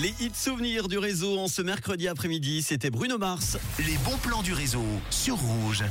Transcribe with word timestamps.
Les 0.00 0.14
hits 0.18 0.32
souvenirs 0.34 0.88
du 0.88 0.96
réseau 0.96 1.38
en 1.38 1.46
ce 1.46 1.60
mercredi 1.60 2.08
après-midi, 2.08 2.62
c'était 2.62 2.88
Bruno 2.88 3.18
Mars. 3.18 3.58
Les 3.78 3.98
bons 3.98 4.16
plans 4.22 4.40
du 4.40 4.54
réseau 4.54 4.82
sur 5.10 5.36
Rouge. 5.36 5.84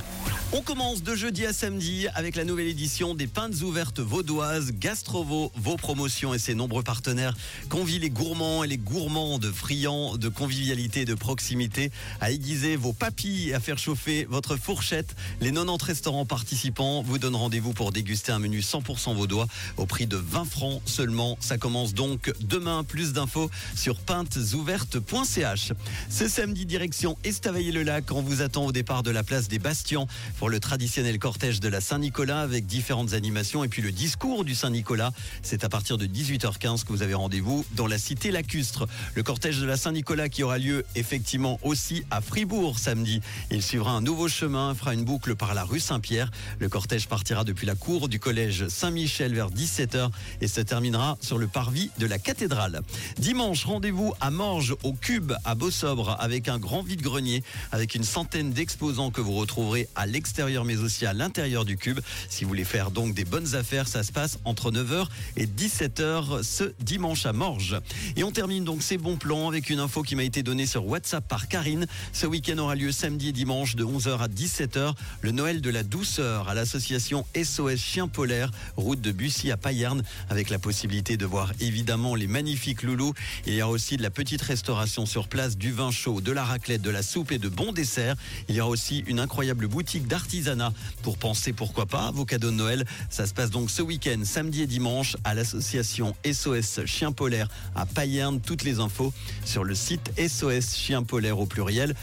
On 0.52 0.64
commence 0.64 1.04
de 1.04 1.14
jeudi 1.14 1.46
à 1.46 1.54
samedi 1.54 2.08
avec 2.16 2.36
la 2.36 2.44
nouvelle 2.44 2.66
édition 2.66 3.14
des 3.14 3.28
Pintes 3.28 3.62
ouvertes 3.62 4.00
vaudoises, 4.00 4.72
Gastrovo, 4.72 5.52
vos 5.56 5.76
promotions 5.76 6.34
et 6.34 6.40
ses 6.40 6.56
nombreux 6.56 6.82
partenaires 6.82 7.36
convient 7.70 8.00
les 8.00 8.10
gourmands 8.10 8.64
et 8.64 8.68
les 8.68 8.80
gourmandes 8.80 9.46
friands 9.54 10.18
de 10.18 10.28
convivialité 10.28 11.02
et 11.02 11.06
de 11.06 11.14
proximité 11.14 11.92
à 12.20 12.32
aiguiser 12.32 12.78
vos 12.78 12.94
papilles 12.94 13.50
et 13.50 13.54
à 13.54 13.60
faire 13.60 13.78
chauffer 13.78 14.26
votre 14.28 14.56
fourchette. 14.56 15.16
Les 15.40 15.52
90 15.52 15.86
restaurants 15.86 16.26
participants 16.26 17.04
vous 17.04 17.20
donnent 17.20 17.36
rendez-vous 17.36 17.74
pour 17.74 17.92
déguster 17.92 18.32
un 18.32 18.40
menu 18.40 18.62
100% 18.62 19.16
vaudois 19.16 19.46
au 19.78 19.86
prix 19.86 20.08
de 20.08 20.18
20 20.18 20.46
francs 20.46 20.82
seulement. 20.86 21.38
Ça 21.42 21.60
commence 21.60 21.94
donc 21.94 22.34
demain. 22.42 22.84
Plus 22.84 23.14
d'infos 23.14 23.52
sur 23.76 23.99
pintesouvertes.ch. 24.06 25.74
Ce 26.10 26.28
samedi, 26.28 26.66
direction 26.66 27.18
Estavayer-le-Lac. 27.24 28.12
On 28.12 28.22
vous 28.22 28.42
attend 28.42 28.66
au 28.66 28.72
départ 28.72 29.04
de 29.04 29.12
la 29.12 29.24
place 29.24 29.48
des 29.48 29.60
Bastions 29.60 30.08
pour 30.38 30.50
le 30.50 30.60
traditionnel 30.60 31.20
cortège 31.20 31.60
de 31.60 31.68
la 31.68 31.82
Saint-Nicolas 31.82 32.42
avec 32.42 32.66
différentes 32.66 33.14
animations 33.14 33.64
et 33.64 33.68
puis 33.68 33.82
le 33.82 33.92
discours 33.92 34.46
du 34.46 34.56
Saint-Nicolas. 34.56 35.12
C'est 35.42 35.64
à 35.64 35.70
partir 35.70 35.98
de 35.98 36.06
18h15 36.06 36.84
que 36.84 36.90
vous 36.90 37.02
avez 37.02 37.14
rendez-vous 37.14 37.66
dans 37.76 37.88
la 37.88 37.98
cité 37.98 38.32
lacustre. 38.32 38.88
Le 39.16 39.24
cortège 39.24 39.60
de 39.60 39.66
la 39.66 39.78
Saint-Nicolas 39.78 40.30
qui 40.30 40.44
aura 40.44 40.58
lieu 40.58 40.86
effectivement 40.96 41.60
aussi 41.64 42.04
à 42.12 42.22
Fribourg 42.22 42.80
samedi. 42.80 43.22
Il 43.52 43.62
suivra 43.62 43.92
un 43.92 44.02
nouveau 44.02 44.28
chemin, 44.28 44.74
fera 44.76 44.94
une 44.94 45.04
boucle 45.04 45.36
par 45.36 45.54
la 45.54 45.64
rue 45.64 45.80
Saint-Pierre. 45.80 46.32
Le 46.60 46.70
cortège 46.70 47.08
partira 47.08 47.44
depuis 47.44 47.68
la 47.68 47.76
cour 47.76 48.10
du 48.10 48.20
collège 48.20 48.68
Saint-Michel 48.68 49.34
vers 49.34 49.50
17h 49.50 50.10
et 50.42 50.48
se 50.48 50.62
terminera 50.62 51.18
sur 51.22 51.38
le 51.38 51.48
parvis 51.48 51.92
de 51.98 52.06
la 52.06 52.20
cathédrale. 52.20 52.82
Dimanche, 53.18 53.66
rendez-vous 53.66 53.89
à 54.22 54.30
Morges 54.30 54.76
au 54.84 54.94
Cube 54.94 55.34
à 55.46 55.56
Beausobre 55.56 56.16
avec 56.20 56.48
un 56.48 56.60
grand 56.60 56.84
vide-grenier 56.84 57.42
avec 57.72 57.96
une 57.96 58.04
centaine 58.04 58.52
d'exposants 58.52 59.10
que 59.10 59.20
vous 59.20 59.34
retrouverez 59.34 59.88
à 59.96 60.06
l'extérieur 60.06 60.64
mais 60.64 60.78
aussi 60.78 61.08
à 61.08 61.14
l'intérieur 61.14 61.66
du 61.66 61.76
cube. 61.76 62.00
Si 62.30 62.44
vous 62.44 62.50
voulez 62.50 62.66
faire 62.66 62.92
donc 62.92 63.16
des 63.16 63.26
bonnes 63.26 63.56
affaires, 63.56 63.88
ça 63.88 64.04
se 64.04 64.12
passe 64.12 64.38
entre 64.46 64.72
9h 64.72 65.08
et 65.38 65.48
17h 65.48 66.44
ce 66.44 66.72
dimanche 66.80 67.26
à 67.26 67.34
Morges. 67.34 67.82
Et 68.16 68.24
on 68.24 68.32
termine 68.32 68.64
donc 68.64 68.84
ces 68.84 69.00
bons 69.00 69.18
plans 69.18 69.50
avec 69.50 69.72
une 69.72 69.80
info 69.80 70.04
qui 70.04 70.16
m'a 70.16 70.24
été 70.24 70.44
donnée 70.44 70.68
sur 70.68 70.86
WhatsApp 70.86 71.28
par 71.28 71.48
Karine. 71.48 71.88
Ce 72.14 72.28
week-end 72.28 72.60
aura 72.60 72.76
lieu 72.76 72.92
samedi 72.92 73.30
et 73.30 73.32
dimanche 73.32 73.76
de 73.76 73.84
11h 73.84 74.20
à 74.20 74.28
17h 74.28 74.94
le 75.22 75.32
Noël 75.32 75.62
de 75.62 75.70
la 75.72 75.82
douceur 75.82 76.48
à 76.48 76.54
l'association 76.54 77.26
SOS 77.36 77.78
Chien 77.78 78.08
Polaire, 78.08 78.52
route 78.78 79.02
de 79.02 79.12
Bussy 79.12 79.50
à 79.50 79.58
Payerne, 79.58 80.04
avec 80.30 80.52
la 80.52 80.60
possibilité 80.60 81.18
de 81.18 81.26
voir 81.26 81.54
évidemment 81.60 82.14
les 82.14 82.28
magnifiques 82.28 82.84
loulous. 82.84 83.16
Il 83.48 83.56
y 83.56 83.62
aussi 83.70 83.98
de 83.98 84.04
la 84.04 84.10
petite 84.10 84.42
restauration 84.42 85.06
sur 85.06 85.28
place, 85.28 85.58
du 85.58 85.72
vin 85.72 85.92
chaud, 85.92 86.22
de 86.22 86.32
la 86.32 86.44
raclette, 86.44 86.82
de 86.82 86.90
la 86.90 87.02
soupe 87.02 87.32
et 87.32 87.40
de 87.40 87.50
bons 87.50 87.72
desserts. 87.72 88.16
Il 88.48 88.56
y 88.56 88.62
aura 88.62 88.70
aussi 88.70 89.04
une 89.08 89.20
incroyable 89.20 89.68
boutique 89.68 90.08
d'art 90.08 90.20
artisanat 90.20 90.74
pour 91.02 91.18
penser 91.18 91.54
pourquoi 91.54 91.86
pas 91.86 92.12
vos 92.12 92.26
cadeaux 92.26 92.52
de 92.52 92.56
Noël. 92.56 92.86
Ça 93.10 93.26
se 93.26 93.34
passe 93.34 93.50
donc 93.50 93.72
ce 93.72 93.82
week-end, 93.82 94.20
samedi 94.24 94.64
et 94.64 94.68
dimanche, 94.68 95.16
à 95.24 95.34
l'association 95.34 96.16
SOS 96.30 96.86
Chien 96.86 97.12
Polaire 97.12 97.48
à 97.76 97.86
Payerne. 97.86 98.40
Toutes 98.42 98.64
les 98.64 98.80
infos 98.80 99.14
sur 99.46 99.64
le 99.64 99.76
site 99.76 100.12
SOS 100.18 100.76
Chien 100.76 101.04
Polaire 101.04 101.40
au 101.40 101.46
pluriel. 101.46 101.96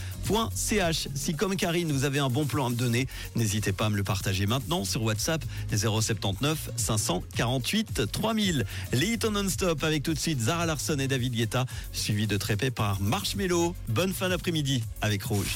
.ch. 0.53 1.07
Si 1.15 1.35
comme 1.35 1.55
Karine, 1.55 1.89
vous 1.91 2.03
avez 2.03 2.19
un 2.19 2.29
bon 2.29 2.45
plan 2.45 2.65
à 2.65 2.69
me 2.69 2.75
donner, 2.75 3.07
n'hésitez 3.37 3.71
pas 3.71 3.85
à 3.85 3.89
me 3.89 3.95
le 3.95 4.03
partager 4.03 4.45
maintenant 4.45 4.83
sur 4.83 5.03
WhatsApp 5.03 5.41
079 5.73 6.71
548 6.75 8.11
3000. 8.11 8.65
Les 8.91 9.13
hits 9.13 9.19
non-stop 9.31 9.83
avec 9.85 10.03
tout 10.03 10.13
de 10.13 10.19
suite 10.19 10.41
Zara 10.41 10.65
Larson 10.65 10.99
et 10.99 11.07
David 11.07 11.33
Guetta, 11.33 11.56
suivi 11.91 12.27
de 12.27 12.37
très 12.37 12.55
par 12.71 13.01
Marshmello. 13.01 13.75
Bonne 13.87 14.13
fin 14.13 14.29
d'après-midi 14.29 14.83
avec 15.01 15.23
Rouge. 15.23 15.55